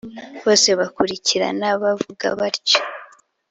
bose 0.43 0.69
bakurikirana 0.79 1.67
bavuga 1.83 2.27
batyo, 2.39 2.79